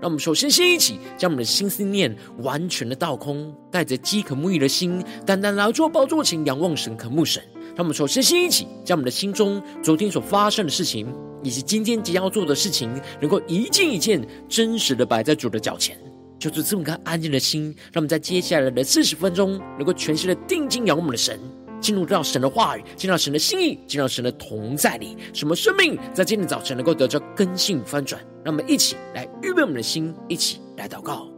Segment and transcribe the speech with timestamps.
[0.00, 7.42] 让我们首先先一起将我们的心思念完全的倒空，带着饥渴沐浴的心，单单来到宝座前仰望神、渴慕神。
[7.74, 12.90] 让我们首先先一起将我们的心中昨天所发生的事情，以及今天即将要做的事情，
[13.20, 15.98] 能够一件一件真实的摆在主的脚前，
[16.38, 17.74] 就是这么个安静的心。
[17.92, 21.38] 让我们在接下来的四十分钟，能够全心的定睛仰望我们的神。
[21.80, 28.20] 进入到神的话语，进入到神的心意，进入到神的同在里，什么生命在今天早晨能够得着根性翻转？
[28.44, 31.35] 让我们一起来预备我们的心，一起来祷告。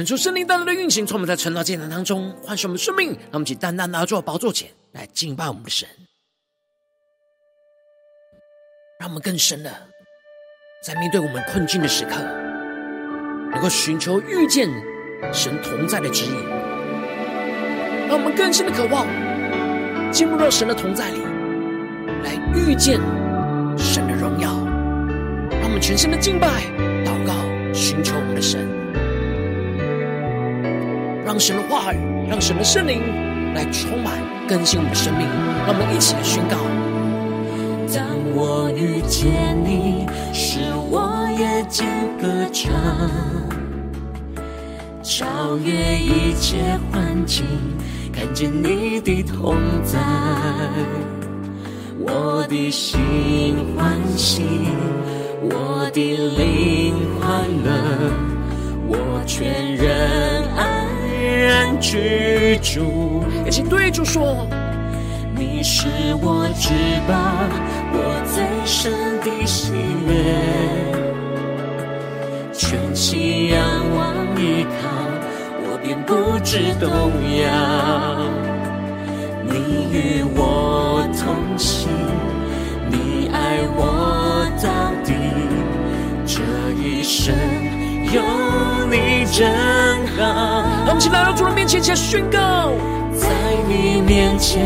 [0.00, 5.86] 恳求圣灵带来的运行，从我们在晨祷祭坛当中唤醒我们生命，让我们一起单单拿坐宝座前来敬拜我们的神，
[8.98, 9.70] 让我们更深的
[10.82, 12.16] 在面对我们困境的时刻，
[13.52, 14.70] 能够寻求遇见
[15.34, 16.32] 神同在的指引，
[18.08, 19.06] 让我们更深的渴望
[20.10, 21.20] 进入到神的同在里，
[22.24, 22.98] 来遇见
[23.76, 24.48] 神的荣耀，
[25.60, 26.62] 让我们全心的敬拜、
[27.04, 27.34] 祷告、
[27.74, 28.79] 寻求我们的神。
[31.30, 31.96] 让神的话语，
[32.28, 34.18] 让神的圣灵来充满
[34.48, 35.28] 更新我们的生命。
[35.64, 36.56] 让我们一起来宣告：
[37.94, 38.04] 当
[38.34, 39.30] 我遇见
[39.64, 40.58] 你，使
[40.90, 41.86] 我夜间
[42.20, 42.72] 歌唱，
[45.04, 47.46] 超越一切环境，
[48.12, 49.54] 看见你的同
[49.84, 50.00] 在，
[52.00, 54.42] 我的心欢喜，
[55.42, 56.00] 我的
[56.36, 57.70] 灵欢乐，
[58.88, 60.79] 我全人爱。
[61.40, 64.46] 人居住，一起对主说：
[65.34, 65.88] 你是
[66.20, 66.68] 我至
[67.08, 67.14] 宝，
[67.92, 67.96] 我
[68.26, 69.72] 最深的喜
[70.06, 70.12] 悦。
[72.52, 73.58] 全心仰
[73.96, 74.88] 望依靠，
[75.64, 77.48] 我便不知动摇。
[79.48, 79.52] 你
[79.90, 81.88] 与我同行，
[82.90, 83.38] 你爱
[83.76, 84.68] 我到
[85.02, 85.14] 底，
[86.26, 86.42] 这
[86.80, 87.34] 一生
[88.12, 88.22] 有
[88.90, 89.50] 你真
[90.16, 90.64] 好。
[90.86, 92.72] 让我们一起来到主的面前，起宣告，
[93.14, 93.28] 在
[93.68, 94.64] 你面前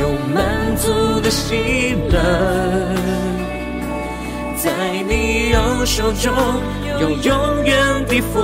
[0.00, 2.18] 有满足的喜乐，
[4.56, 4.70] 在
[5.08, 6.32] 你右手中
[7.00, 8.38] 有永远的福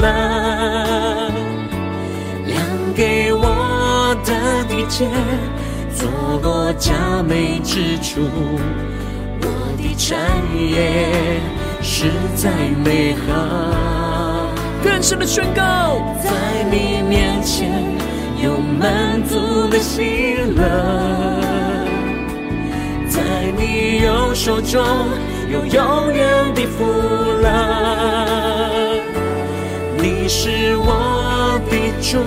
[0.00, 1.30] 乐，
[2.46, 2.60] 量
[2.94, 4.32] 给我的
[4.68, 5.08] 地界，
[5.94, 6.08] 坐
[6.42, 6.92] 落佳
[7.26, 8.20] 美之处，
[9.40, 9.46] 我
[9.76, 10.16] 的产
[10.56, 11.40] 业。
[11.84, 12.50] 实在
[12.82, 14.50] 美好。
[14.82, 16.30] 更深的宣告，在
[16.70, 17.70] 你面前
[18.42, 20.62] 有满足的喜乐，
[23.06, 23.20] 在
[23.58, 24.82] 你右手中
[25.52, 26.84] 有永远的福
[27.42, 27.48] 乐。
[29.98, 32.18] 你是我的主，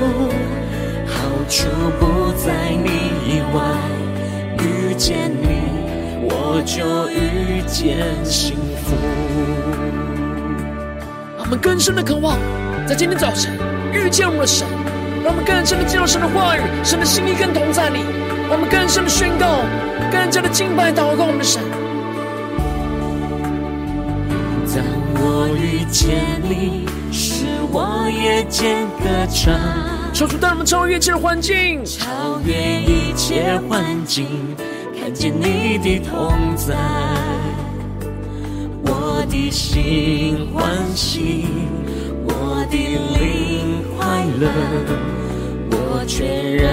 [1.07, 1.17] 好
[1.49, 1.67] 处
[1.99, 2.45] 不在
[2.83, 2.87] 你
[3.27, 3.57] 以外。
[4.59, 5.47] 遇见你，
[6.29, 8.66] 我就遇见幸福。
[11.47, 12.37] 我们更深的渴望，
[12.85, 13.57] 在今天早晨
[13.93, 14.67] 遇见我们的神，
[15.23, 18.01] 让我们更深的进入神的话语、神的心意跟同在里，
[18.49, 19.63] 让我们更深的宣告、
[20.11, 21.63] 更加的敬拜、祷告我们的神。
[24.75, 24.83] 当
[25.23, 29.55] 我遇见你，使我夜间歌唱，
[30.13, 34.27] 求主带我们超越一切环境，超越一切环境，
[34.99, 36.75] 看见你的同在。
[39.37, 41.45] 我的心欢喜，
[42.25, 44.49] 我的灵快乐，
[45.69, 46.67] 我全人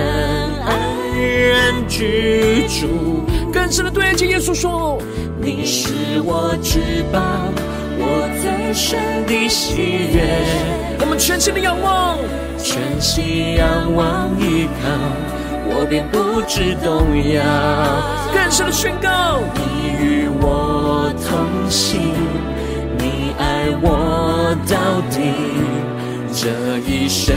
[0.65, 0.73] 安
[1.21, 3.23] 然居住。
[3.53, 4.99] 更深的对着耶稣说：
[5.39, 5.93] 你是
[6.25, 7.21] 我至宝，
[7.99, 9.77] 我最深的喜
[10.15, 10.25] 悦。
[11.01, 12.17] 我们全心的仰望，
[12.59, 14.89] 全心仰望依靠，
[15.69, 17.45] 我便不致动摇。
[18.33, 19.61] 更深的宣告，你
[20.03, 22.01] 与我同行，
[23.83, 25.17] 我到底，
[26.33, 27.35] 这一生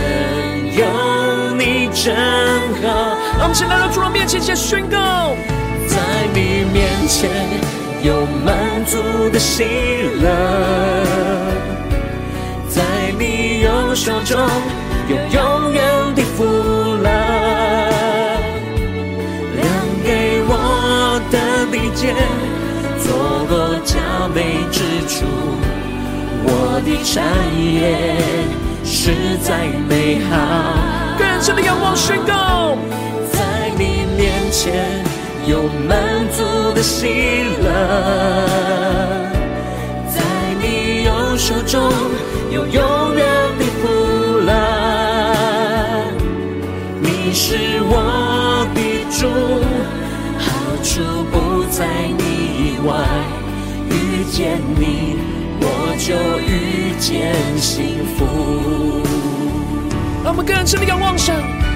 [0.73, 0.85] 有
[1.55, 2.15] 你真
[2.81, 2.85] 好。
[3.37, 5.35] 让我们先来到主的面前，先宣告，
[5.87, 5.97] 在
[6.33, 7.29] 你面前。
[8.03, 8.13] 有
[8.45, 9.01] 满足
[9.31, 9.63] 的喜
[10.21, 10.29] 乐，
[12.69, 12.83] 在
[13.17, 14.37] 你右手中
[15.09, 15.83] 有永远
[16.15, 16.45] 的福
[17.01, 17.09] 乐，
[19.55, 19.65] 量
[20.05, 22.15] 给我的利剑，
[23.03, 23.07] 坐
[23.49, 23.97] 落佳
[24.33, 25.25] 美之处，
[26.47, 27.15] 我的产
[27.55, 27.75] 业
[28.83, 30.33] 实在美好。
[31.19, 32.75] 更深的仰望宣告，
[33.31, 35.05] 在你面前。
[35.47, 35.97] 有满
[36.35, 36.43] 足
[36.75, 37.07] 的喜
[37.63, 37.65] 乐，
[40.13, 40.19] 在
[40.61, 41.89] 你右手中
[42.51, 43.25] 有永远
[43.57, 43.87] 的福
[44.45, 44.51] 乐。
[46.99, 48.79] 你是我的
[49.09, 49.23] 主，
[50.37, 50.43] 好
[50.83, 52.21] 处不在你
[52.59, 52.91] 以外。
[53.89, 55.15] 遇见你，
[55.59, 59.03] 我就遇见幸福。
[60.23, 61.35] 让我们更深的仰望神。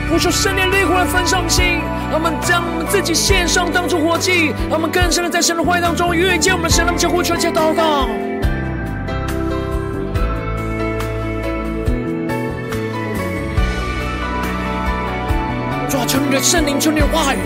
[0.10, 1.80] 呼求圣灵烈火来焚烧我们心，
[2.12, 8.10] 让我们将我们自己献上，当作活祭，让我们更深的在神的话语当中遇见我们的神，让我们将呼求加祷告。
[15.88, 17.38] 主啊，求你的圣灵，求你的话语，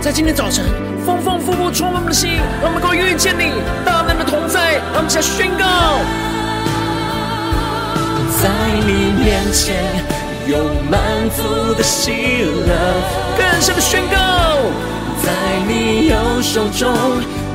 [0.00, 0.64] 在今天早晨
[1.06, 3.52] 丰丰富富充满我们的心，让我们能够遇见你
[3.84, 5.64] 大能的同在，让我们再宣告，
[8.42, 8.50] 在
[8.84, 9.76] 你面前。
[10.48, 10.58] 有
[10.88, 11.00] 满
[11.34, 12.70] 足的喜乐，
[13.36, 14.16] 更深的宣告，
[15.24, 15.32] 在
[15.66, 16.88] 你右手中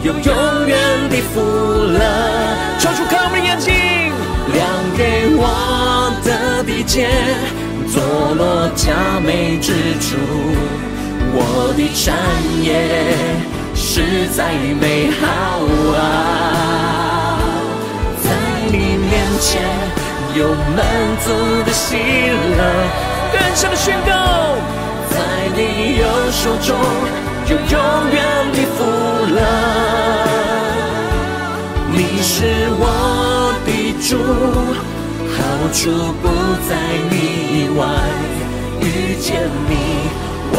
[0.03, 0.77] 有永远
[1.09, 1.99] 的福乐。
[2.79, 3.71] 求主开我们的眼睛，
[4.53, 4.67] 亮
[4.97, 7.07] 给我的地界，
[7.87, 8.03] 坐
[8.35, 9.71] 落佳美之
[10.01, 10.17] 处，
[11.33, 12.13] 我的产
[12.61, 12.67] 业
[13.73, 15.21] 实在美好
[15.97, 15.99] 啊，
[18.23, 18.25] 在
[18.71, 19.49] 你面前。
[20.33, 20.79] 有满
[21.19, 21.27] 足
[21.65, 22.61] 的喜乐，
[23.33, 24.09] 更深的宣告，
[25.09, 25.13] 在
[25.57, 25.59] 你
[25.97, 26.01] 右
[26.31, 26.69] 手中
[27.49, 27.75] 有永
[28.13, 28.17] 远
[28.53, 28.79] 的福
[29.35, 29.37] 乐。
[31.91, 32.33] 你是
[32.79, 33.69] 我的
[33.99, 34.09] 主，
[35.35, 35.37] 好
[35.73, 35.91] 处
[36.21, 36.25] 不
[36.69, 36.71] 在
[37.09, 37.13] 你
[37.59, 37.79] 以外。
[38.79, 38.85] 遇
[39.19, 39.27] 见
[39.67, 39.71] 你，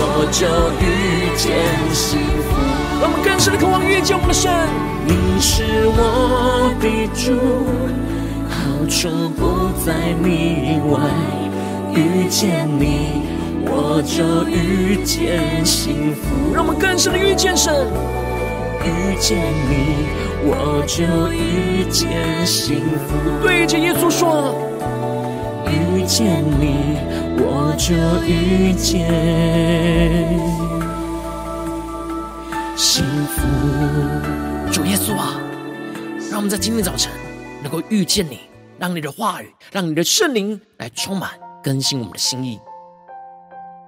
[0.04, 0.46] 我就
[0.80, 1.58] 遇见
[1.94, 2.50] 幸福。
[3.00, 4.50] 让我们更深的渴望遇见我们的神。
[5.06, 5.64] 你是
[5.96, 7.32] 我的主。
[8.48, 11.00] 好处不在你以外，
[11.94, 13.22] 遇见你
[13.64, 16.52] 我就遇见幸福。
[16.54, 17.86] 让我们更深的遇见神，
[18.84, 19.38] 遇见
[19.68, 20.06] 你
[20.44, 23.16] 我就遇见幸福。
[23.42, 24.54] 对着耶稣说，
[25.72, 26.98] 遇见你
[27.38, 27.94] 我就
[28.26, 29.08] 遇见
[32.76, 33.40] 幸福。
[34.70, 35.40] 主耶稣啊，
[36.30, 37.10] 让我们在今天早晨
[37.62, 38.40] 能够遇见你。
[38.78, 41.30] 让你的话语，让你的圣灵来充满
[41.62, 42.60] 更新我们的心意。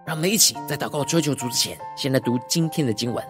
[0.06, 3.24] 让我们一起在祷告追求主之前，先来读今天的经文。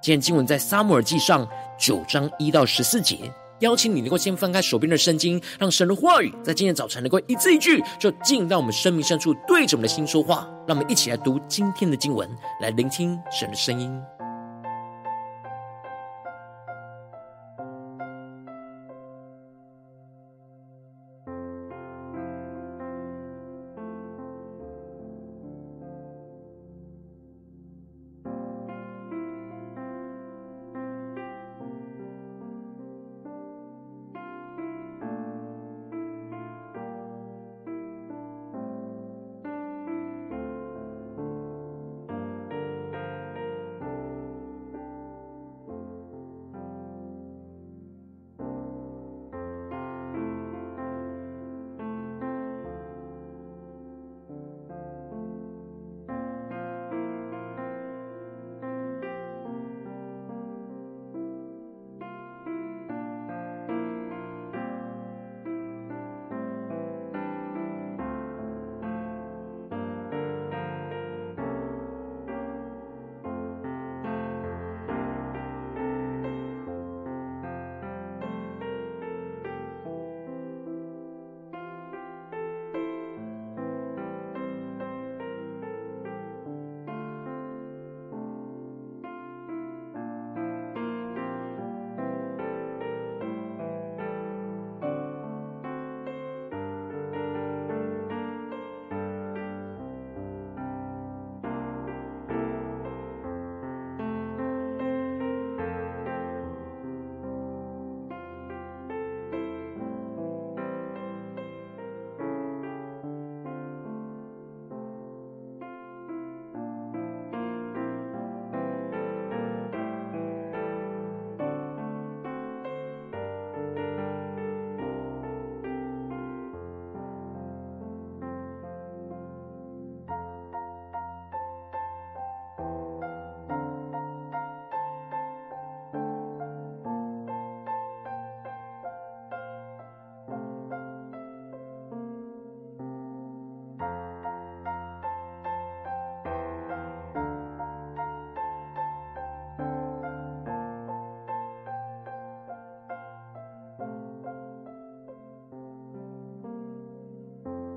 [0.00, 1.44] 今天经文在撒母耳记上
[1.76, 3.32] 九章一到十四节。
[3.60, 10.48] 邀请你能够先翻开手边的圣经，让神的话语在今天早晨能够一字一句，就进到我们生命深处，对着我们的心说话。
[10.66, 12.28] 让我们一起来读今天的经文，
[12.60, 14.17] 来聆听神的声音。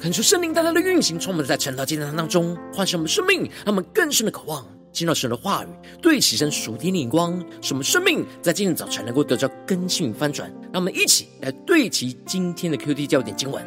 [0.01, 5.67] 恳求圣灵大大的运行，充满在晨祷祭坛当中，唤醒我们生命，让我们更深的渴望听到神的话语，
[6.01, 10.51] 对齐神属天的眼光，使我们生命在今天早晨能够得到更新与翻转。
[10.74, 13.63] 让我们一起来对齐今天的 QD 焦点经文，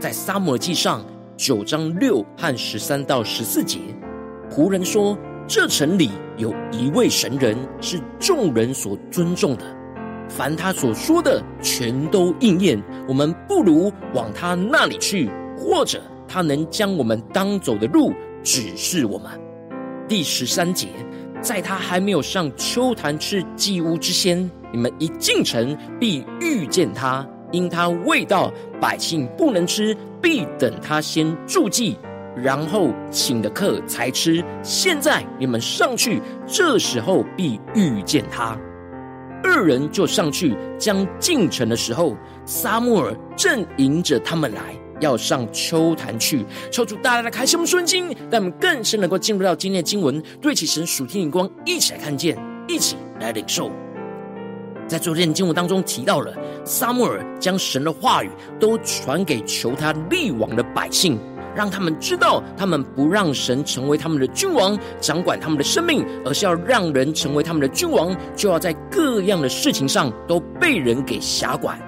[0.00, 1.04] 在撒母耳记上
[1.36, 3.78] 九章六和十三到十四节，
[4.50, 9.66] 仆人说：“这城里有一位神人，是众人所尊重的，
[10.30, 12.82] 凡他所说的，全都应验。
[13.06, 19.30] 我们不如往他那里去，或者他能将我们当走的路指示我们。”
[20.06, 20.88] 第十三节，
[21.40, 31.96] 在他还没有上秋坛吃祭物之先，你们一进城必遇见他，因他未到，百姓不能吃，必等他先筑祭，
[32.36, 34.44] 然后请的客才吃。
[34.62, 38.58] 现在你们上去，这时候必遇见他。
[39.42, 44.74] 二人就上去，将进城的时候，撒母耳正迎着他们来。
[45.00, 53.70] 要上邱坛去，抽出大大的开启我们顺经，让我们更深能够进入到今天的经文，对起神属天的光，一起来看见，一起来领受。
[54.86, 56.32] 在昨天的经文当中提到了，
[56.64, 61.18] 撒母耳将神的话语都传给求他立王的百姓，
[61.56, 71.78] 让他们知道，他们不让神成为他们的君王，掌管他们的生命，而是要让人成为他们的君王，就要在各样的事情上都被人给辖管。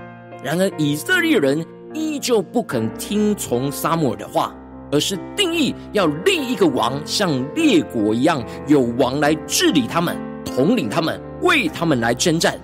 [0.43, 1.65] 然而以色列人。
[1.97, 4.55] 依旧不肯听从撒母耳的话，
[4.93, 12.55] 而是定义要立一个王，像列国一样，有王来治理他们，统领他们，为他们来征战。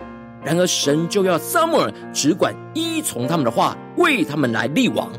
[0.45, 5.11] 然而神就要撒母耳只管依从他们的话，为他们来立王。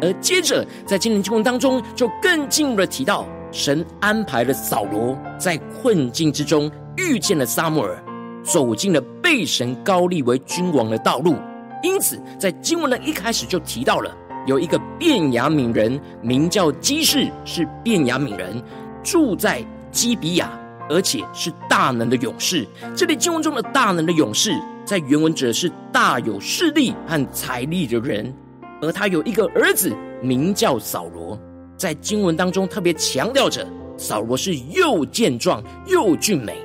[0.00, 8.02] 而接着在今天经文当中，就更进一步的提到，神安排了扫罗在困境之中遇见了撒母耳，
[8.42, 11.36] 走进了被神高立为君王的道路。
[11.82, 14.14] 因此，在经文的一开始就提到了
[14.46, 18.62] 有一个便雅悯人，名叫基士，是便雅悯人，
[19.02, 20.50] 住在基比亚，
[20.88, 22.66] 而且是大能的勇士。
[22.94, 24.52] 这里经文中的大能的勇士，
[24.84, 28.32] 在原文指的是大有势力和财力的人。
[28.82, 31.38] 而他有一个儿子，名叫扫罗。
[31.76, 36.58] 在经文当中特别强调着，扫罗是又健壮又俊美。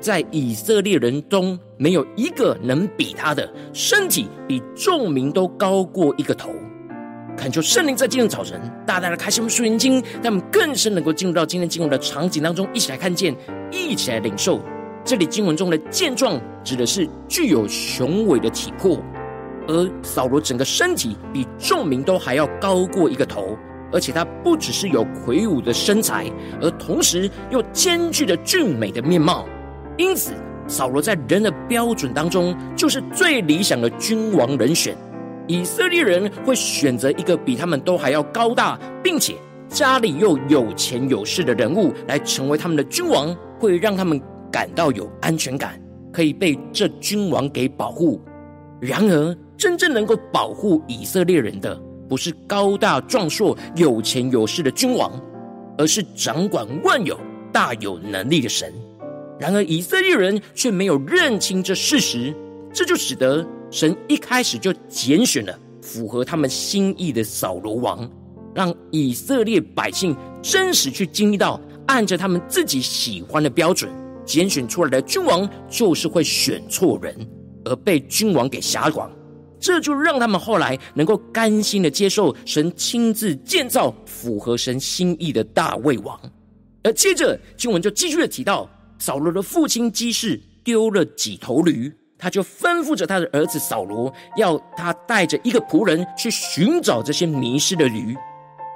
[0.00, 6.50] 在以色列人中，没有一个能比他的，身体比众民都高过一个头。
[7.36, 13.36] 恳求圣灵在今天早晨大大的开启我们属灵眼睛，让我们更深能够进入到今天经文的场景当中，一起来看见，
[13.70, 14.60] 一起来领受。
[15.04, 18.98] 这里经文中的健壮，指的是具有雄伟的体魄，
[19.68, 23.56] 而扫罗整个身体比众民都还要高过一个头，
[23.92, 26.24] 而且他不只是有魁梧的身材，
[26.62, 29.46] 而同时又兼具着俊美的面貌。
[29.96, 30.32] 因此，
[30.68, 34.96] 扫罗在人的标准当中，就是最理想的君王人选。
[35.46, 39.36] 以色列人会选择一个比他们都还要高大，并且
[39.68, 45.80] 家里又有钱有势的人物来成为他们的君王，会让他们感到有安全感，
[46.12, 48.20] 可以被这君王给保护。
[48.80, 55.10] 然而，真正能够保护以色列人的，不是高大壮硕、有钱有势的君王，
[55.78, 57.18] 而是掌管万有、
[57.52, 58.72] 大有能力的神。
[59.38, 62.34] 然而以色列人却没有认清这事实，
[62.72, 68.10] 这就使得神一开始就拣选了符合他们心意的扫罗王，
[68.54, 73.90] 让以色列百姓真实去经历到，按着他们自己喜欢的标准
[74.24, 77.14] 拣选出来的君王，就是会选错人，
[77.66, 79.10] 而被君王给辖管。
[79.60, 86.18] 这就让他们后来能够甘心的接受神亲自建造符合神心意的大卫王。
[86.82, 88.66] 而接着经文就继续的提到。
[88.98, 98.16] 扫罗的父亲基士丢了几头驴，他就吩咐着他的儿子扫罗，要他带着一个仆人去寻找这些迷失的驴。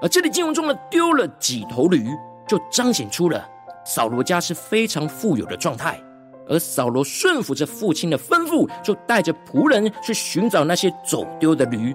[0.03, 2.07] 而这里经文中的丢了几头驴，
[2.47, 3.47] 就彰显出了
[3.85, 6.01] 扫罗家是非常富有的状态。
[6.49, 11.95] 而扫罗顺服着父亲的吩咐，就带着仆人去寻找那些走丢的驴。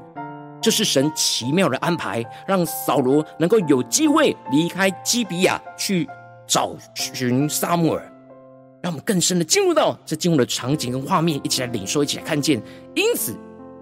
[0.61, 6.07] 这是神奇妙的安排，让扫罗能够有机会离开基比亚去
[6.47, 8.11] 找寻撒母耳。
[8.85, 12.61] 让我们更深的进入到这进入的场景跟画面，一起来领受，一起来看见。
[12.93, 13.35] 因此，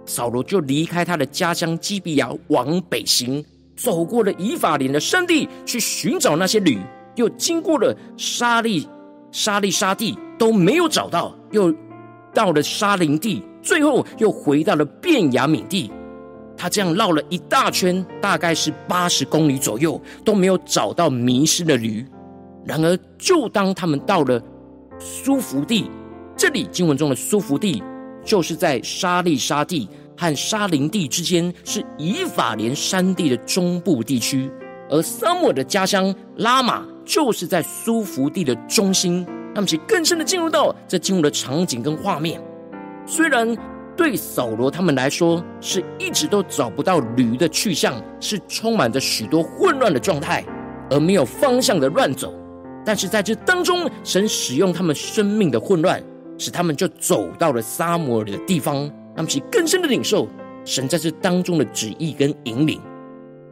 [0.05, 3.43] 扫罗就离开他的家乡基比亚，往北行，
[3.75, 6.77] 走过了以法莲的山地，去寻找那些驴；
[7.15, 8.87] 又经过了沙利
[9.29, 11.75] 沙利沙地，都没有找到；又
[12.33, 15.91] 到了沙林地，最后又回到了便雅悯地。
[16.55, 22.07] 他这样绕了一大圈，大概是八十公里左右，都没有找到迷失的驴。
[22.63, 24.41] 然而，就当他们到了。
[24.99, 25.89] 苏弗地，
[26.35, 27.83] 这里经文中的苏弗地，
[28.23, 34.49] 就是在沙利沙地和沙林地之间是以法莲山地的中部地区，
[34.89, 39.25] 而撒母的家乡拉玛就是在苏弗地的中心。
[39.55, 42.41] 那么，其更深的进入到这进入的场景跟画面。
[43.05, 43.55] 虽然
[43.95, 50.43] 对扫罗他们来说是一直都找不到驴的去向，是充满着许多混乱的状态，
[50.89, 52.33] 而没有方向的乱走。
[52.85, 56.03] 但是在这当中，神使用他们生命的混乱，
[56.37, 58.89] 使他们就走到了撒母耳的地方。
[59.15, 60.27] 他们其更深的领受
[60.65, 62.81] 神在这当中的旨意跟引领。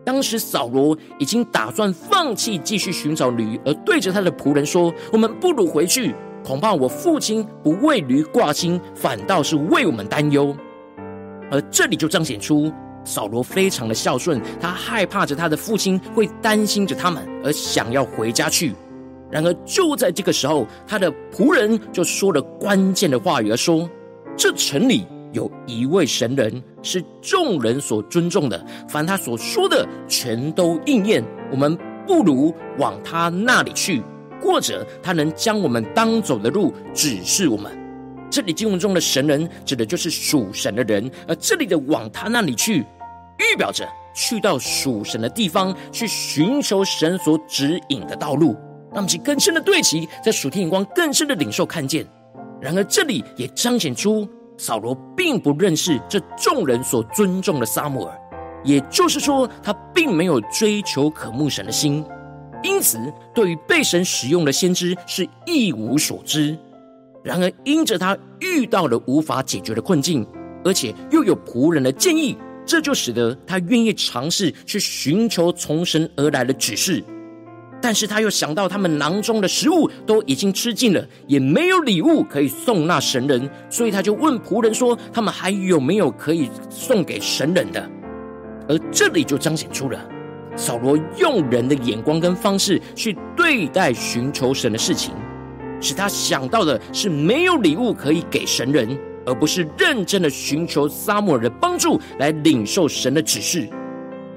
[0.03, 10.56] 当时扫罗已经打算放弃继续寻找驴，而对着他的仆人说：“我们不如回去，恐怕我父亲不为驴挂心，反倒是为我们担忧。”
[11.51, 12.73] 而这里就彰显出
[13.06, 18.73] 扫罗非常的孝顺，他害怕着他的父亲会担心着他们，而想要回家去。
[19.32, 23.89] 然而，就在这个时候，他的仆人就说了关键的话语，而说
[24.36, 31.24] ：“这城里有一位神人，是众人所尊重的，凡他所说的，全都应验。
[31.50, 34.04] 我们不如往他那里去，
[34.41, 37.72] 或者他能将我们当走的路指示我们。”
[38.30, 42.80] 这里经文中的神人，指的就是属神的人，而这里的往他那里去，
[43.38, 48.56] 预表着去到属神的地方，去寻求神所指引的道路。
[48.93, 52.06] 让其更深的对齐，在属天眼光更深的领受看见。
[52.62, 54.27] 然而，这里也彰显出
[54.58, 58.15] 扫罗并不认识这众人所尊重的撒母耳，
[58.63, 62.06] 也就是说，他并没有追求渴慕神的心，
[62.62, 62.99] 因此
[63.34, 66.58] 对于被神使用的先知是一无所知。
[67.23, 70.27] 然而，因着他遇到了无法解决的困境，
[70.63, 77.04] 而且又有仆人的建议，这就使得他愿意尝试去寻求从神而来的指示。
[77.82, 87.89] 但是他又想到他们囊中的食物都已经吃尽了，也没有礼物可以送那神人，所以他就问仆人说：“他们还有没有可以送给神人的？”
[88.70, 90.00] 而这里就彰显出了
[90.56, 95.13] 扫罗用人的眼光跟方式去对待寻求神的事情，
[95.82, 103.67] 使他想到的是没有礼物可以给神人，而不是认真的寻求撒母耳的帮助来领受神的指示。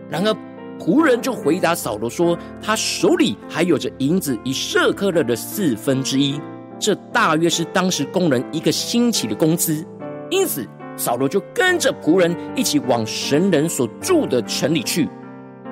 [0.09, 0.35] 然而，
[0.79, 6.41] 仆人就回答扫罗说：“他手里还有着银子一舍客勒的四分之一，
[6.79, 9.85] 这大约是当时工人一个星期的工资。
[10.31, 15.09] 因此，扫罗就跟着仆人一起往神人所住的城里去。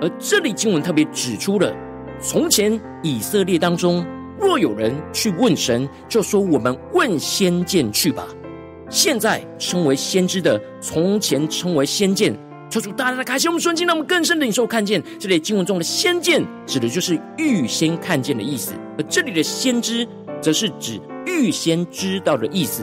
[0.00, 1.74] 而这里经文特别指出了，
[2.20, 4.04] 从前以色列当中，
[4.40, 8.26] 若有人去问神，就说我们问先见去吧。
[8.88, 12.34] 现在称为先知的，从前称为先见。”
[12.72, 15.02] 求主大大的开心我们顺境，让我们更深的领受看见。
[15.18, 20.08] 这里经文中的先见，指的就是预先看见的意思；而这里的先知，
[20.40, 22.82] 则是指预先知道的意思。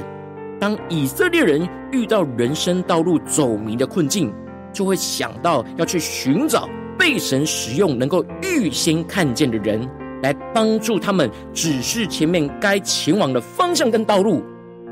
[0.59, 4.31] 当以色列人遇到人生道路走迷的困境，
[4.71, 9.89] 就会想到要去寻找被神使用、能够预先看见的人，
[10.21, 14.43] 来帮助他们指示前面该前往的方向跟道路。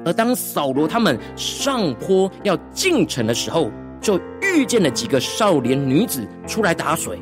[0.03, 3.69] 而当扫罗他们上坡要进城的时候，
[4.07, 7.21] 就遇见了几个少年女子出来打水，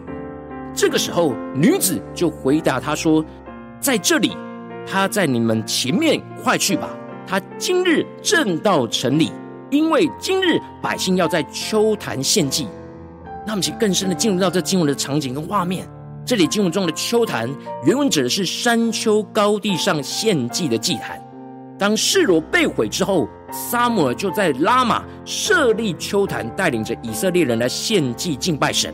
[0.71, 3.25] 这个时候女子就回答他说
[3.81, 4.37] ：“在这里，
[4.85, 6.95] 他在你们前面，快去吧。
[7.25, 9.31] 他今日正到城里，
[9.71, 12.67] 因为今日百姓要在秋坛献祭。”
[13.47, 15.89] 那么，请更深的进入到这经文的场景跟画面。
[16.23, 17.49] 这里经文中的秋坛，
[17.83, 21.19] 原文指的是山丘高地上献祭的祭坛。
[21.79, 28.93] 当示罗被毁之后，撒母耳就在拉玛设立秋坛，带领着以色列人来献祭敬拜神。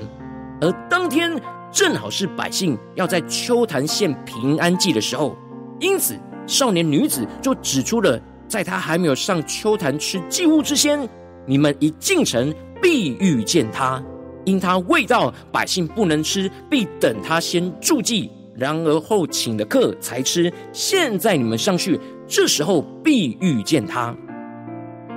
[0.60, 1.32] 而当天
[1.72, 5.36] 正好是百姓要在秋坛献平安祭的时候，
[5.80, 11.08] 因此少年女子就指出了，在他还没有上秋坛吃祭物之前，
[11.46, 14.04] 你们一进城必遇见他，
[14.46, 20.52] 因他未到，百姓不能吃，必等他先祝祭，然而后请了客才吃。
[20.72, 22.00] 现在你们上去。
[22.34, 24.16] 这时候必遇见他，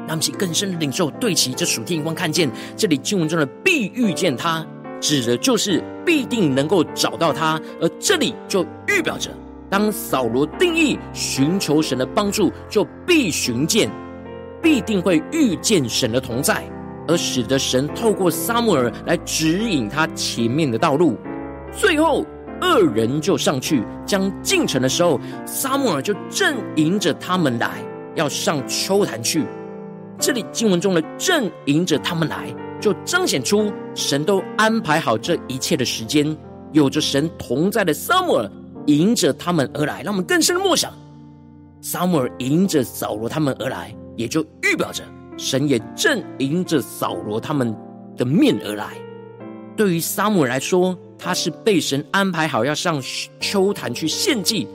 [0.07, 4.67] 让其更深的领受对齐这属天眼光，看见这里经文中的必遇见他，
[5.01, 7.61] 指的就是必定能够找到他。
[7.81, 9.31] 而这里就预表着，
[9.71, 13.91] 当扫罗定义寻求神的帮助，就必寻见，
[14.63, 16.65] 必定会遇见神的同在，
[17.09, 21.17] 而使得神透过撒母耳来指引他前面的道路。
[21.73, 22.25] 最后。
[22.61, 27.83] 二人就上去，将进城的时候，撒母耳就正迎着他们来，
[28.15, 29.45] 要上秋坛去。
[30.19, 36.37] 这里经文中的“正迎着他们来”，就彰显出神都安排好这一切的时间，
[36.73, 38.51] 有着神同在的撒母耳
[38.87, 40.03] 迎着他们而来。
[40.03, 40.93] 让我们更深的默想，
[41.81, 45.03] 撒母耳迎着扫罗他们而来，也就预表着
[45.37, 47.75] 神也正迎着扫罗他们
[48.17, 48.97] 的面而来。
[49.77, 53.03] 对于撒母耳来说，他是被神安排好要上
[53.41, 54.67] 丘坛去献祭；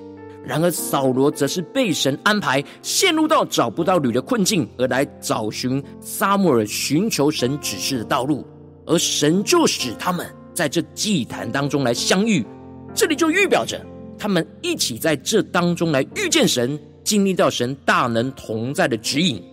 [0.46, 8.48] 然而扫罗则是被神安排陷入到找不到驴的困境，而来找寻撒母耳寻求神指示的道路，
[8.86, 12.44] 而神就使他们在这祭坛当中来相遇。
[12.96, 13.86] 这里就预表着
[14.18, 19.44] 他们一起在这当中来遇见神，经历到神大能同在的指引。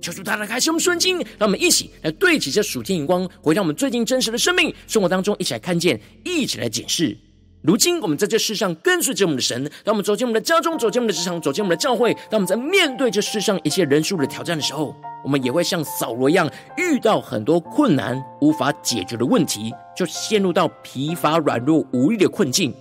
[0.00, 7.16] 求主大大开启我们顺经，让我们一起来对齐这属天眼光，回到我们最近真实的生命生活当中，一起来看见，一起来检视。
[7.62, 22.74] 如今我们在这世上跟随着我们的神，当我们走进我们的家中，走进我们的职场，走进我们的教会，当我们在面对这世上一切人数的挑战的时候，我们也会像扫罗一样，遇到很多困难无法解决的问题，就陷入到疲乏、软弱、无力的困境。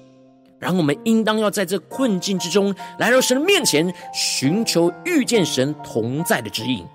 [0.57, 6.85] 然后我们应当要在这困境之中，来到神的面前，寻求遇见神同在的指引。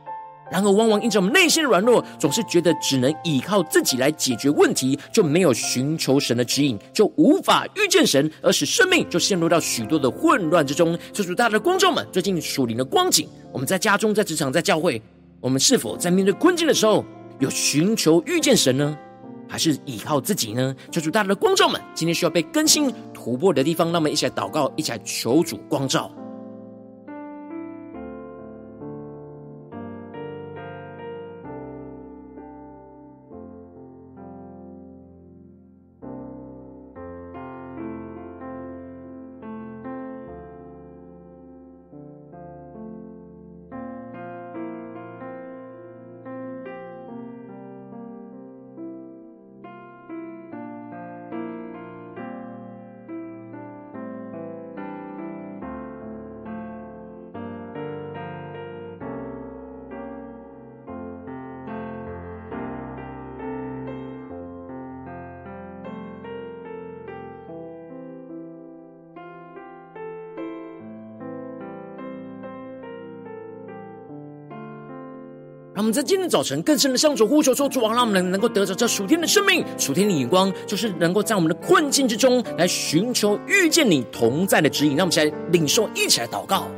[0.54, 10.96] 然而，往往因着我们内心的软弱，总是觉得只能依靠自己来解决问题，就没有寻求神的指引，就无法遇见神，而使生命就陷入到许多的混乱之中。
[11.12, 15.02] 求主大家的观众们，最近属灵的光景，我们在家中、在职场、在教会，
[15.40, 17.04] 我们是否在面对困境的时候，
[17.40, 18.96] 有寻求遇见神呢？
[19.48, 20.72] 还是依靠自己呢？
[20.92, 26.08] 求主大家的观众们，今天需要被更新突破的地方，让我们一起来祷告，一起来求主光照。
[75.74, 86.68] 让我们在今天早晨更深的向主呼求说：“主啊，让我们能能够得着这属天的生命、属天的眼光，就是能够在我们的困境之中来寻求遇见你同在的指引。”让我们一起来领受，一起来祷告。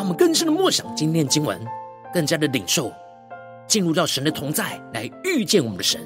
[0.00, 1.60] 让我们更深的默想今天经文，
[2.10, 2.90] 更加的领受，
[3.66, 6.00] 进入到神的同在，来遇见我们的神。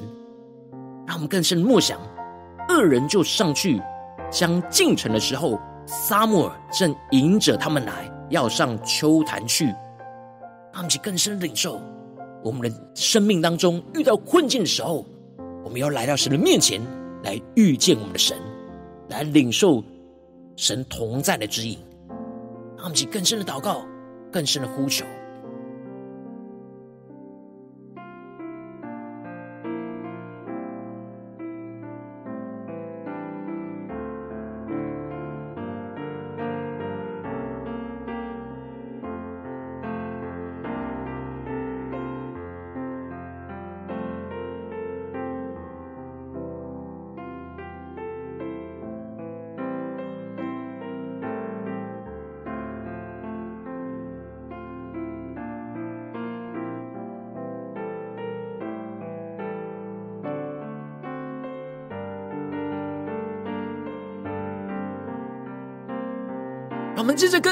[1.07, 2.01] 让我们更深的默想，
[2.69, 3.81] 恶人就上去
[4.33, 9.67] 将进城的时候，撒母耳正迎着他们来，要上秋坛去。
[9.67, 11.81] 让我们去更深的领受，
[12.43, 15.07] 我们的生命当中遇到困境的时候，
[15.63, 16.81] 我们要来到神的面前，
[17.23, 18.37] 来遇见我们的神，
[19.09, 19.81] 来领受
[20.57, 21.79] 神同在的指引。
[22.85, 23.87] 让我们起更深的祷告，
[24.31, 25.07] 更深的呼求。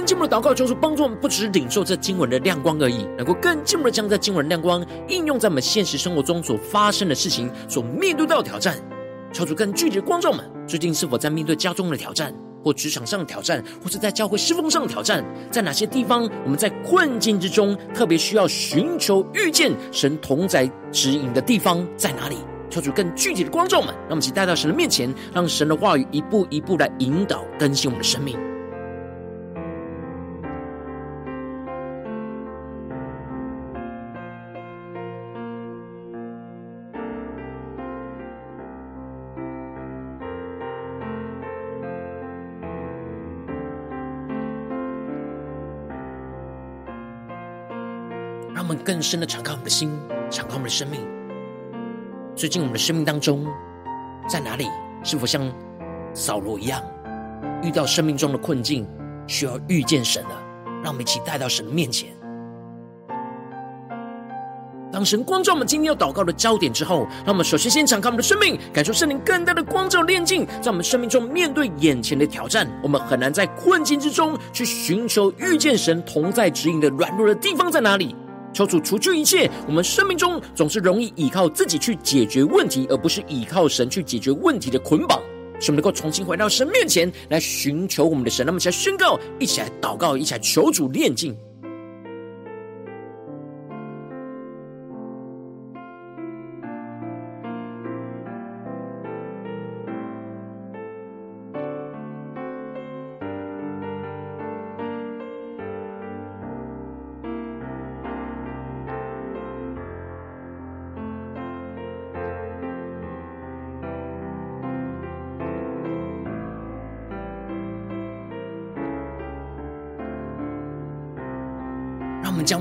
[0.02, 8.76] 更进一步的祷告，就是帮助我们不只是领受这经文的亮光而已，能够更进一步的将这经文的亮光应用在我们现实生活中所发生的事情、所面对到的挑战。
[9.32, 12.34] 求主更具体的光照们，最近是否在面对家中的挑战，
[12.64, 15.24] 或职场上的挑战，或是在教会侍奉上的挑战？
[15.52, 22.38] 在哪些地方我们在困境之中特别需要寻求遇见神同在指引的地方在哪里？
[22.70, 28.36] 求主更具体的光照们，让我们一起带到神的面前，让神的话语一步一步来引导更新我们的生命。
[48.84, 49.90] 更深的敞开我们的心，
[50.30, 51.00] 敞开我们的生命。
[52.34, 53.46] 最近我们的生命当中，
[54.28, 54.66] 在哪里？
[55.04, 55.52] 是否像
[56.14, 56.82] 扫罗一样，
[57.62, 58.86] 遇到生命中的困境，
[59.26, 60.42] 需要遇见神了？
[60.82, 62.08] 让我们一起带到神的面前。
[64.92, 78.14] 当神光照我们今天要祷告的焦点之后，让我们首先先敞开我们的生命，感受圣灵更大的光照炼净，在我们生命中面对眼前的挑战，我们很难在困境之中去寻求遇见神同在指引的软弱的地方在哪里？
[78.52, 85.20] 求主除去一切我们生命中总是容易依靠自己去解决问题，而不是依靠神去解决问题的捆绑，
[85.58, 88.44] 使我们能够重新回到神面前来寻求我们的神。
[88.44, 91.36] 那么，一起来宣告，一起来祷告，一起来求主炼净。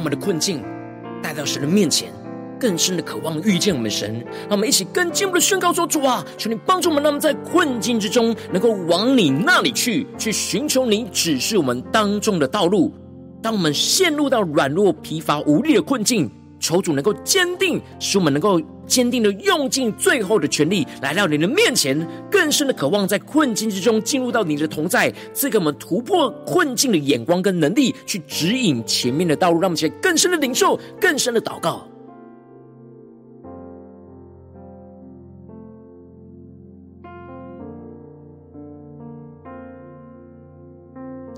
[0.02, 0.64] 我们的困境
[1.22, 2.12] 带到神的面前，
[2.60, 4.16] 更深的渴望遇见我们神。
[4.50, 12.92] 让我们一起更进一步的宣告说：“主啊，求你帮助我们，让我们在困境之中能够往你那里去，去寻求你指示我们当中的道路。
[13.44, 16.28] 当我们陷入到软弱、疲乏、无力的困境。”
[16.60, 22.08] 求主能够坚定，使我们能够坚定的用尽最后的全力来到你的面前，
[22.52, 31.88] 深的渴望在困境之中进入到你的同在，赐给我们突破困境的眼光跟能力，去指引前面的道路，让我们起来更深的领受，更深的祷告。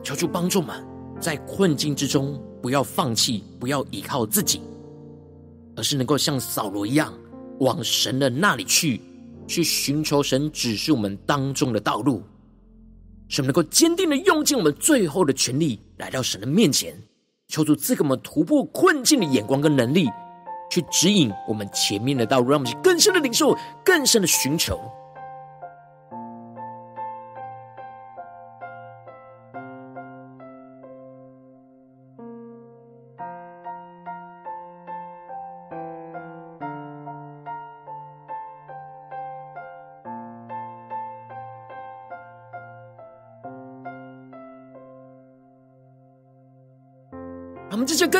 [0.03, 0.75] 求主帮助们，
[1.19, 4.61] 在困境之中不要放弃，不要依靠自己。
[5.75, 7.11] 而是能够像扫罗一样，
[7.59, 9.01] 往神的那里去，
[9.47, 12.23] 去寻求神指示我们当中的道路，
[13.27, 16.95] 使我们能够坚定的用尽我们最后的全力，来到神的面前，
[17.47, 20.09] 求主赐给我们突破困境的眼光跟能力，
[20.71, 24.79] 去指引我们前面的道路，让我们去更深的领受，更深的寻求。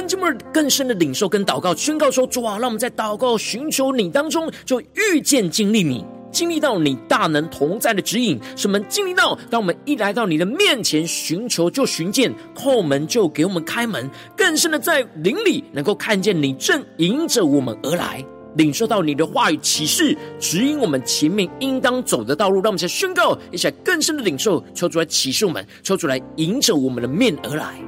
[0.04, 8.38] 更进一步、更深的领受跟祷告，宣告说：主啊，让我们在祷告、寻求你当中，就遇见、经历你，经历到你大能同在的指引。
[8.58, 14.10] 使我们经历到，当我们一来到你的面前寻求，就寻见；叩门就给我们开门。
[14.36, 18.24] 更深的在灵里，能够看见你正迎着我们而来，
[18.58, 22.56] 领受到你的话语启示，指引我们前面应当走的道路。
[22.56, 27.80] 让我们先宣告，一起来更深的领受，求主来启示我们，求主来迎着我们的面而来。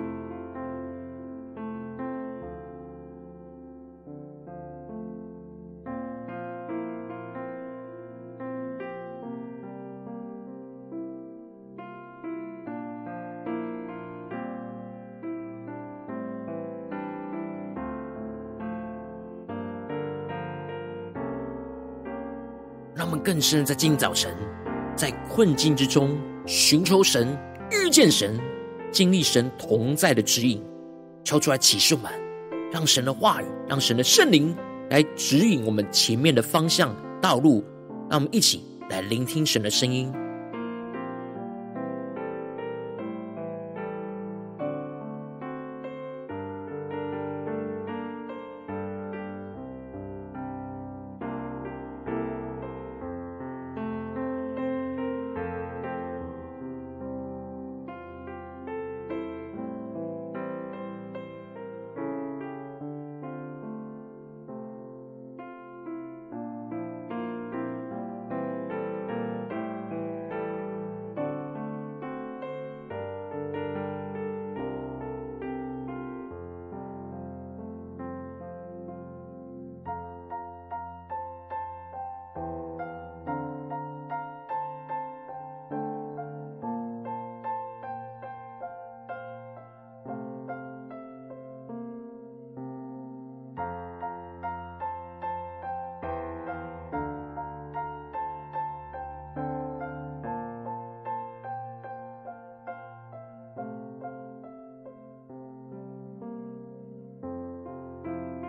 [22.95, 24.34] 让我们更深的在今早晨，
[24.95, 27.38] 在困境之中寻求神、
[27.69, 28.39] 遇见神、
[28.89, 30.63] 经历神同在的指引，
[31.21, 32.10] 敲出来启示我们，
[32.71, 34.55] 让神的话语、让神的圣灵
[34.89, 37.63] 来指引我们前面的方向、道路。
[38.08, 40.13] 让我们一起来聆听神的声音。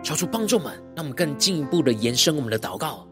[0.07, 3.05] 求主帮助们，让我们更进一步的延伸我们的祷告。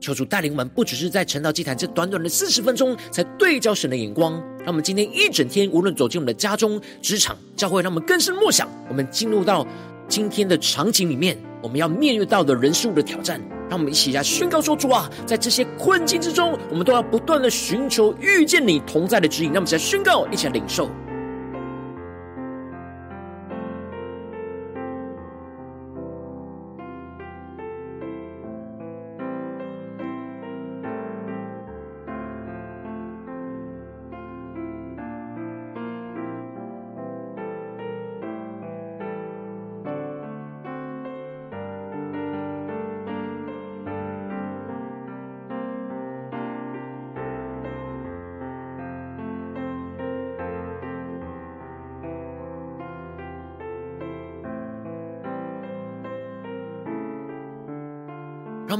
[0.00, 4.32] 求主带领我们，不只是在晨祷祭坛这短短的四十分钟，才对焦神的眼光。
[4.60, 8.66] 让我们今天一整天，无论走进我们的家中、职场、教会，让我们更深默想。
[8.88, 9.66] 我们进入到
[10.08, 13.38] 今天的场景里面，我们要面对到的人事物的挑战。
[13.68, 19.52] 让我们一起来宣告说：主啊，在这些困境之中，我们都要不断的寻求遇见你同在的指引。
[19.52, 20.88] 让我们一起来宣告，一起来领受。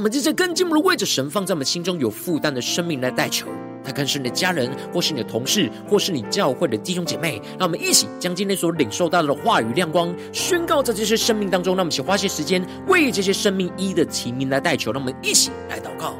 [0.03, 3.47] 我们在这更进一步的位置神放在我们心中有负担的生命来代求，
[3.85, 7.41] 他可能是你的家人，或是你的同事，或是你教会的弟兄姐妹。
[7.57, 11.73] 让我们一起将今天所领受到的话语亮光宣告在这些生命当中。
[11.73, 14.91] 让我们一起花些时间为这些生命一一的提名来代求。
[14.91, 16.13] 让我们一起来祷告。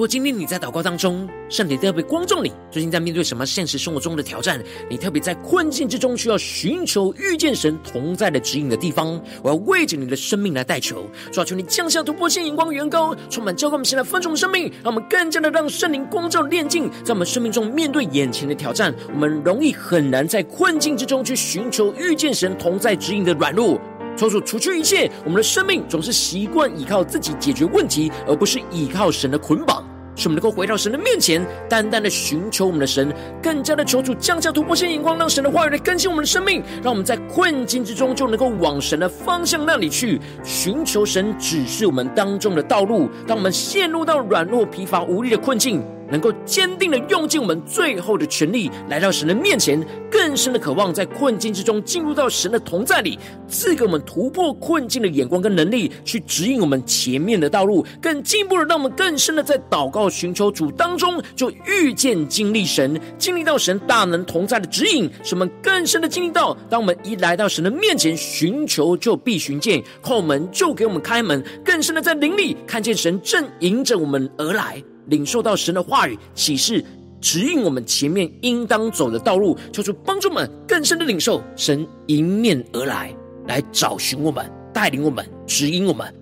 [0.00, 4.58] 如果今天你在祷告当中，圣灵特别光照你，最近在面对什么现实生活中的挑战？
[4.88, 23.78] 你特别在困境之中需要寻求遇见神同在的指引的地方，我要为着你的生命来代求，抓住，你降下突破性眼光远高，充满教灌我们现在分盛的生命，让我们更加的让圣灵光照炼净，在我们生命中面对眼前的挑战，我们容易很难在困境之中去寻求遇见神同在指引的软弱。
[24.16, 29.89] 求主除去一切，我们的生命总是习惯依靠自己解决问题，而不是依靠神的捆绑。
[30.20, 33.10] 使我们能够回到神的面前，单单的寻求我们的神，
[33.42, 43.08] 更加的求主降下突破性眼光，让神的话语来更新我们的生命，让我们在困境之中就能够往神的方向那里去寻求神指示我们当中的道路。
[43.26, 74.82] 当我们陷入到软弱、疲乏、无力的困境，能够坚定的用尽我们最后的全力来到神的面前，更深的渴望在困境之中进入到神的同在里，赐给我们突破困境的眼光跟能力，去指引我们前面的道路，更进一步的让我们更深的在祷告寻求主当中，就遇见经历神，经历到神大能同在的指引，使我们更深的经历到，当我们一来到神的面前寻求，就必寻见，叩门就给我们开门，更深的在灵里看见神正迎着我们而来。
[75.10, 76.82] 领受到神的话语启示，
[77.20, 83.14] 指引我们前面应当走的道路，求主帮助我们更深的领受神迎面而来，
[83.46, 86.14] 来找寻我们，带领我们，指引我们，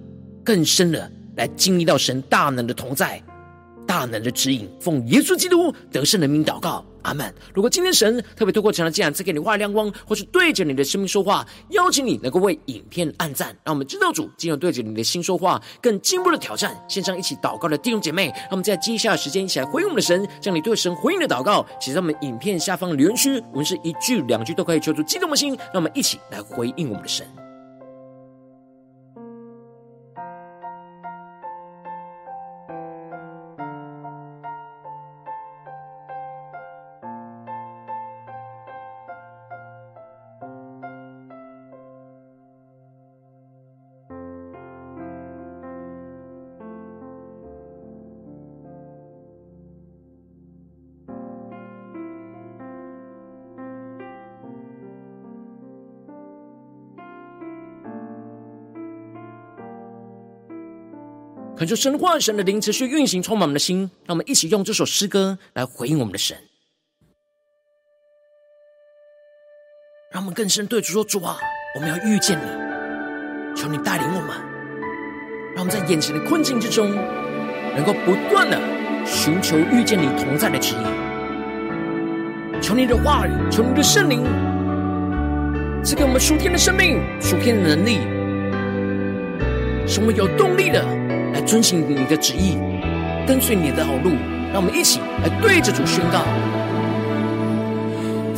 [0.44, 3.22] 更深的来经历到神大能的同在。
[3.88, 7.34] 大能的指引，奉耶稣基督得胜的名祷告，阿门。
[7.54, 16.76] 如果今天神特别透过这样的经文赐给你话语亮光，或是对着你的生命说话，邀请你能够为影片按赞，让我们知道主今日对着你的心说话，更进一步的挑战。
[16.86, 27.26] 线上一起祷告的弟兄姐妹，让我们在接下来的时间一起来回应我们的神，将你对神回应的祷告写在我们影片下方留言区，我们是一句两句都可以求助激动的心，让我们一起来回应我们的神。
[61.58, 63.90] 恳求神话神的灵持续运行，充满我们的心。
[64.06, 66.36] 让我们一起用这首诗歌来回应我们的神，
[70.12, 71.36] 让我们更深对主说：主啊，
[71.74, 74.36] 我们要遇见你，求你带领我们，
[75.56, 76.94] 让我们在眼前的困境之中，
[77.74, 78.56] 能够不断的
[79.04, 82.62] 寻求遇见你同在的指引。
[82.62, 84.22] 求你的话语，求你的圣灵
[85.82, 87.98] 赐给我们属天的生命、属天的能力，
[89.88, 90.86] 使我们有动力的
[91.48, 92.58] 遵行你的旨意，
[93.26, 94.10] 跟随你的好路。
[94.52, 96.20] 让我们一起来对着主宣告。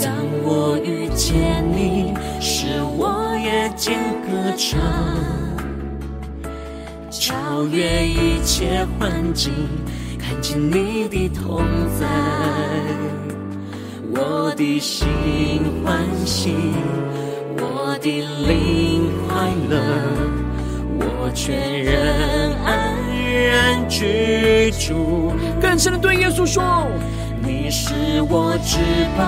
[0.00, 4.80] 当我遇见你，使我夜间歌唱，
[7.11, 9.52] 超越一切环境，
[10.16, 11.64] 看见你的同
[11.98, 12.06] 在，
[14.14, 15.08] 我的心
[15.84, 16.54] 欢喜，
[17.56, 18.08] 我的
[18.46, 19.80] 灵快乐，
[20.98, 22.89] 我全人安
[23.31, 25.33] 然居住。
[25.61, 26.87] 更深的对耶稣说
[27.43, 28.78] ：“你是我至
[29.16, 29.24] 宝，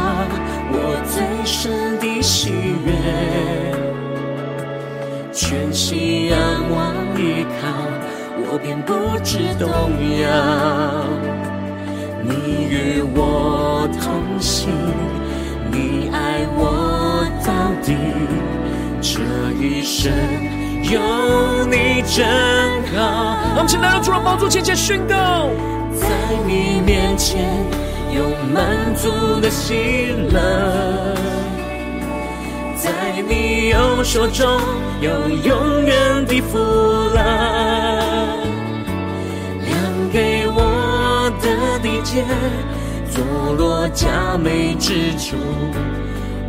[0.73, 0.77] 我
[1.09, 2.51] 最深的喜
[2.85, 2.93] 悦，
[5.33, 6.39] 全心仰
[6.71, 7.69] 望依靠，
[8.39, 8.93] 我便不
[9.23, 9.69] 知动
[10.21, 10.25] 摇。
[12.25, 12.31] 你
[12.71, 14.71] 与我同行，
[15.71, 17.51] 你爱我到
[17.83, 17.97] 底，
[19.01, 19.21] 这
[19.61, 20.13] 一生
[20.83, 22.27] 有你真
[22.95, 25.49] 好。”我们请来到主的宝座前，前宣告。
[25.95, 26.09] 在
[26.47, 27.45] 你面前
[28.11, 29.11] 有满足
[29.41, 31.15] 的喜乐，
[32.77, 32.91] 在
[33.29, 34.59] 你右手中
[35.01, 37.23] 有永远的福乐。
[39.65, 42.25] 量给我的地界，
[43.11, 43.23] 坐
[43.57, 45.37] 落佳美之处，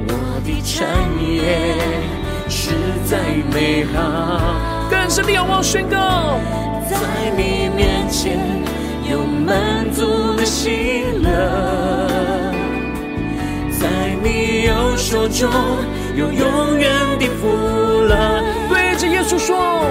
[0.08, 0.14] 我
[0.46, 0.88] 的产
[1.22, 1.78] 业
[2.54, 2.70] 实
[3.04, 3.18] 在
[3.52, 4.88] 美好。
[4.90, 6.40] 更深的仰望宣告，
[6.88, 6.96] 在
[7.36, 8.38] 你面前。
[9.12, 11.28] 有满足的喜乐，
[13.70, 15.52] 在你右手中
[16.16, 16.90] 有永远
[17.20, 17.52] 的福
[18.08, 18.42] 乐。
[18.70, 19.86] 对着耶稣说：“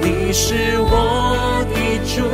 [0.00, 1.76] 你是我的
[2.08, 2.24] 主，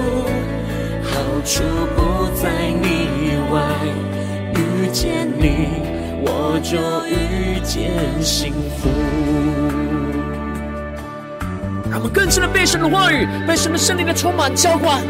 [1.02, 1.10] 好
[1.44, 1.64] 处
[1.96, 2.48] 不在
[2.80, 2.86] 你
[3.26, 3.54] 以外。
[4.54, 7.90] 遇见你，我就遇见
[8.22, 8.88] 幸福。”
[11.90, 15.00] 让我们更深的被神的话语、被神的圣灵的充满浇灌。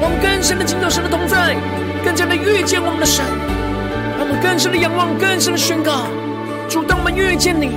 [0.00, 1.54] 让我们更深的敬拜神的同在，
[2.04, 3.24] 更加的遇见我们的神。
[4.18, 6.06] 让我们更深的仰望，更深的宣告。
[6.68, 7.70] 主，当我们遇见你，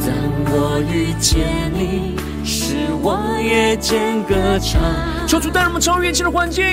[0.00, 0.12] 当
[0.52, 1.38] 我遇见
[1.72, 4.80] 你，使我夜间歌唱。
[5.26, 6.64] 求主带我们超越一切的环境，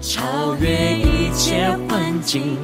[0.00, 2.56] 超越一切环境，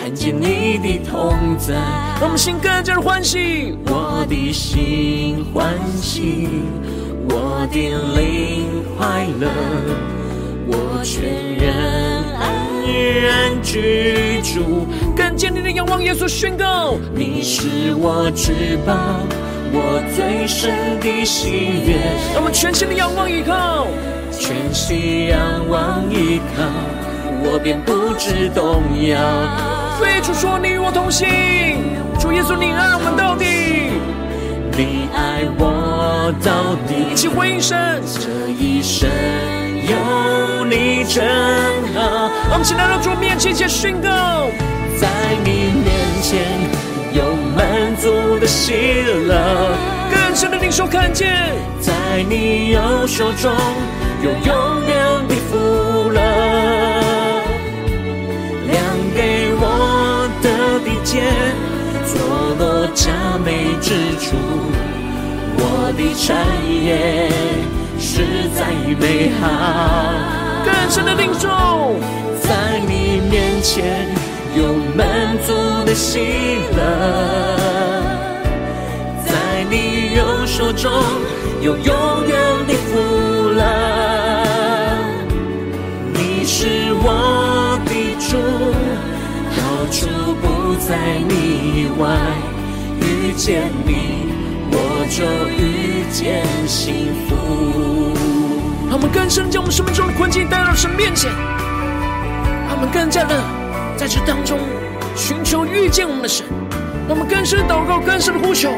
[0.00, 1.74] 看见你的同在。
[2.22, 6.48] 我们心更加的欢喜，我的心欢喜，
[7.28, 7.78] 我的
[8.18, 9.46] 灵快乐。
[10.66, 11.22] 我全
[11.54, 11.74] 人
[12.38, 12.48] 安
[13.22, 18.96] 然居住，更坚定的仰望耶稣，宣告：你是我至宝，
[19.70, 21.50] 我最深的喜
[21.86, 21.98] 悦。
[22.32, 23.86] 让我们全心的仰望依靠，
[24.32, 26.64] 全心仰望依靠，
[27.44, 29.79] 我便不知动摇。
[30.00, 31.28] 对主说：你与我同行，
[32.18, 33.44] 主耶稣，你爱我们到底，
[34.76, 37.12] 你爱我到底。
[37.12, 39.08] 一起回应神，这一生。
[39.90, 41.26] 有你真
[41.94, 44.08] 好，我们请来到主面前，前宣告，
[44.98, 45.08] 在
[45.44, 45.92] 你面
[46.22, 46.40] 前
[47.12, 48.72] 有满足的喜
[49.26, 49.76] 乐，
[50.10, 51.92] 更深的领受看见，在
[52.28, 53.52] 你右手中
[54.22, 55.99] 有永远的福
[61.10, 61.22] 的地界，
[62.06, 62.14] 坐
[62.58, 63.10] 落佳
[63.44, 63.88] 美之
[64.18, 64.36] 处，
[65.56, 67.30] 我的产业。
[67.98, 68.22] 实
[68.54, 68.66] 在
[68.98, 69.44] 美好，
[70.64, 71.48] 更深的领受，
[72.40, 74.08] 在你面前
[74.56, 75.52] 有满足
[75.84, 76.20] 的喜
[76.74, 76.78] 乐，
[79.26, 79.30] 在
[79.68, 80.90] 你右手中
[81.60, 81.94] 有永
[82.26, 82.34] 远
[82.66, 82.98] 的福
[83.50, 83.62] 乐。
[86.14, 89.09] 你是我的主，好
[89.90, 90.06] 处
[90.40, 90.96] 不在
[91.28, 91.34] 你
[91.82, 92.08] 以外，
[93.00, 94.28] 遇见你
[94.70, 94.74] 我
[95.10, 95.24] 就
[95.58, 98.14] 遇见幸福。
[98.88, 101.30] 让我们更深将我们生命中的困境带到神面前，
[102.68, 103.34] 让我们更加的
[103.96, 104.58] 在这当中
[105.16, 106.46] 寻求遇见我们的神，
[107.08, 108.70] 让我们更深祷告，更深的呼求。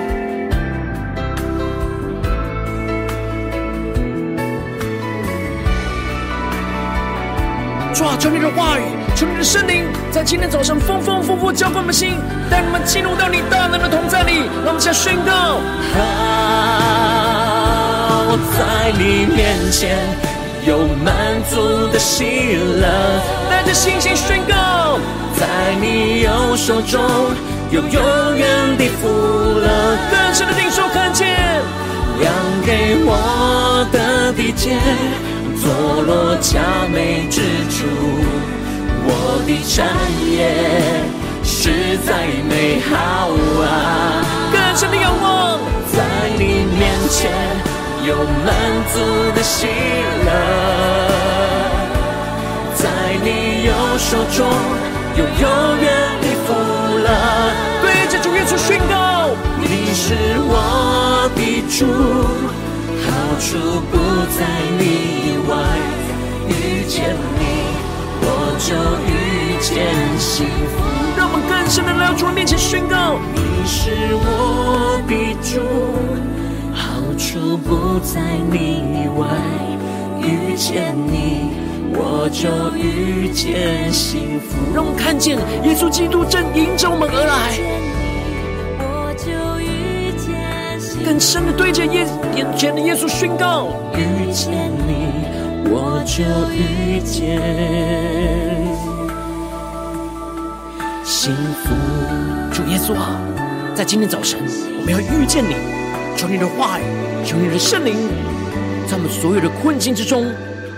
[7.94, 8.82] 抓住，你的话语，
[9.22, 12.16] 求你的圣灵，在今天早上丰丰富富浇灌我们心，
[12.50, 15.60] 带我们进入到你大能的同在里，让我们先宣告。
[18.26, 19.96] 我在你面前
[20.66, 21.14] 有满
[21.48, 22.82] 足的喜乐，
[23.48, 24.98] 带着信心宣告，
[25.38, 25.46] 在
[25.80, 27.00] 你右手中
[27.70, 29.96] 有永远的福乐。
[30.10, 31.28] 更深的领受看见，
[32.18, 32.34] 量
[32.66, 34.74] 给我的地界，
[35.62, 35.70] 坐
[36.02, 36.58] 落佳
[36.92, 37.40] 美之，
[39.46, 39.86] 的产
[40.30, 40.54] 业
[41.42, 43.30] 实在美好
[43.62, 44.24] 啊！
[44.52, 45.58] 更深的仰望，
[45.92, 45.98] 在
[46.38, 46.80] 你面
[47.10, 47.30] 前
[48.06, 48.54] 有满
[48.92, 48.94] 足
[49.34, 49.66] 的喜
[50.24, 50.30] 乐，
[52.74, 52.88] 在
[53.24, 54.46] 你右手中
[55.16, 55.44] 有永
[55.80, 55.86] 远
[56.20, 56.48] 的福
[56.98, 57.08] 乐。
[57.82, 58.92] 对着主耶稣宣告，
[59.60, 60.14] 你是
[60.46, 61.80] 我的主，
[63.04, 63.06] 好
[63.40, 63.48] 处
[63.90, 63.92] 不
[64.38, 64.40] 在
[64.78, 64.82] 你
[65.26, 65.52] 以外，
[66.48, 66.52] 遇
[66.88, 66.94] 见
[67.38, 67.42] 你
[68.24, 68.26] 我
[68.58, 68.70] 就
[69.08, 69.10] 遇
[69.62, 69.86] 见
[70.18, 70.82] 幸福。
[71.16, 75.60] 让我们更深的来到主的面前宣告，你是我的主，
[76.74, 79.24] 好处不在你以外，
[80.20, 81.52] 遇见你
[81.94, 84.56] 我就遇见幸福。
[84.74, 87.54] 让我们看见耶稣基督正迎着我们而来，
[88.80, 91.04] 我就遇见。
[91.04, 92.04] 更深的对着耶
[92.34, 94.50] 眼前的耶稣宣告，遇见
[94.88, 95.06] 你
[95.70, 98.51] 我就遇见。
[101.24, 101.72] 幸福，
[102.52, 103.16] 主耶稣啊，
[103.76, 104.40] 在今天早晨，
[104.80, 105.54] 我们要遇见你，
[106.16, 106.82] 求你的话语，
[107.24, 107.94] 求你的圣灵，
[108.88, 110.26] 在我们所有的困境之中，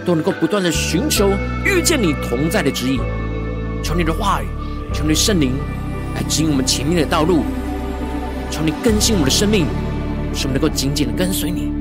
[0.04, 1.30] 都能够不断的寻求
[1.64, 3.00] 遇见你同在的指引。
[3.82, 4.46] 求你的话语，
[4.92, 5.54] 求你的圣灵
[6.14, 7.42] 来指引我们前面的道路，
[8.50, 9.64] 求你更新我们的生命，
[10.34, 11.72] 使我们能够紧紧的跟随你，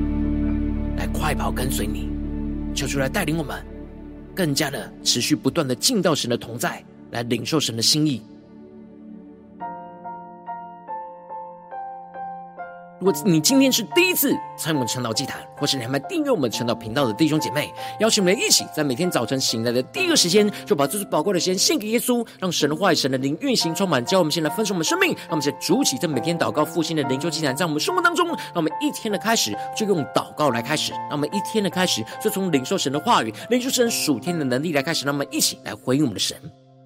[0.96, 2.08] 来快跑跟随你。
[2.74, 3.62] 求主来带领我们，
[4.34, 8.22] 更加的持续不断的进到神的同在，来领受神的心意。
[13.04, 36.34] 如果你今天是第一次参与我们晨祷祭坛，或是你还没订阅我们晨祷频道的弟兄姐妹，邀请我们一起在每天早晨醒来的第一个时间，就把这最宝贵的时间献给耶稣，让神的话语、神的灵运行充满，教我们先来分盛我们生命，让我们先主起这每天祷告复兴的灵修祭坛，在我们生活当中，让我们一天的开始就用祷告来开始，让我们一天的开始就从领受神的话语、领受神属天的能力来开始，让我们一起来回应我们的神。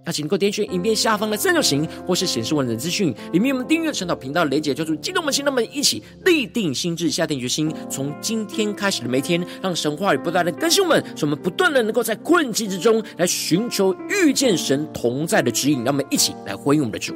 [0.09, 17.15] 那请各位点选影片下方的三角形，或是显示完整资讯，里面我们订阅陈导频道的连结，就是激动我们心，让我们一起立定心智，下定决心，从今天开始的每一天，让神话语不断的更新我们，使我们不断的能够在困境之中来寻求遇见神同在的指引，让我们一起来回应我们的主。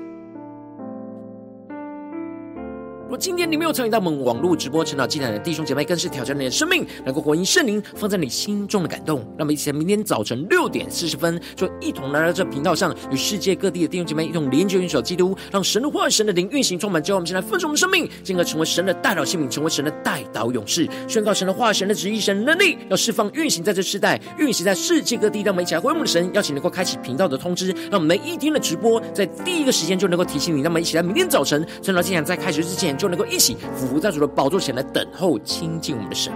[3.12, 9.22] 如果今天你没有参与到我们网络直播晨祷祭坛的弟兄姐妹，更是挑战你的生命，能够回应圣灵放在你心中的感动。
[9.36, 17.02] 那么，一起在明天早晨六点四十分，就一同来到这频道上，与世界各地的弟兄姐妹一同连接、元首基督，让神的话语、神的灵运行充满。
[17.02, 25.42] 叫我们先来分盛我们生命，进而成为神的代祷器皿，成为神的代祷勇士，宣告神的话语、神的旨意、神的能力，要释放、运行在这世代，运行在世界各地。
[25.42, 30.62] 让我们一起来回应我们的神，邀请能够开启频道的通知，让我们每一天的直播在第一个时间就能够提醒你。
[30.62, 33.57] 那么，一起来明天早晨晨祷祭坛在开始之前，就能够一起。
[33.74, 36.32] 俯伏在主的宝座前来等候亲近我们的神。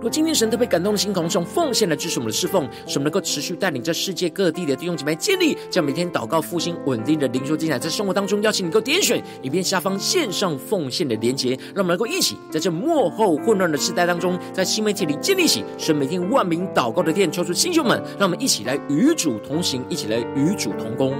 [0.00, 21.12] 若今天神特别感动的心，同时用奉献来支持我们的侍奉，使我们能够持续带领着世界各地的弟兄姐妹建立这样每天祷告复兴稳定的灵修进展，在生活当中邀请你能够点选影片下方线上奉献的连结，让我们能够一起在这幕后混乱的时代当中，在新媒体里建立起神每天万名祷告的殿，求出弟兄们，让我们一起来与主同行，一起来与主同工。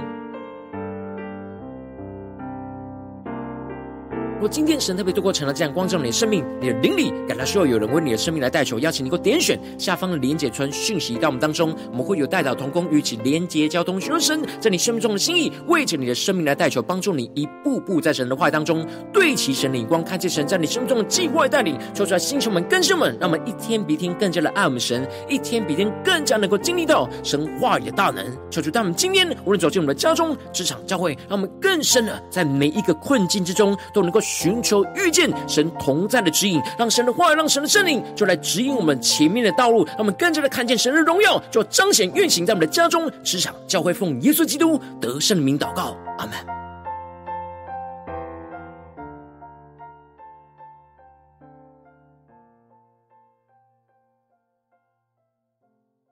[4.39, 28.25] 如果今天神特别透过成了这样光照你的生命，你的灵里感到需要有人为你的生命来代求，邀请你给我点选下方的连结传讯息到我们当中，我们会有代祷同工与其连结交通，寻求神在你生命中的心意，为着你的生命来代求，帮助你一步步在神的话语当中对齐神的眼光，看见神在你生命中的计划带领，求出来星球们、更新们，让我们一天比一天更加的爱我们神，一天比一天更加能够经历到神话语的大能。
[28.49, 34.17] 求主，当我们今天无论走进我们的家中、职场、教会，让我们更深的在每一个困境之中都能够。
[34.29, 46.58] 寻求遇见神同在的指引，让神的话，让神的圣灵就来指引我们前面的道路，让我们更加的看见神的荣耀，就彰显运行在我们的家中、职场、教会，奉耶稣基督得圣名祷告，阿门。